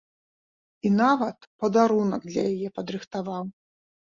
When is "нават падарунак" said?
1.01-2.21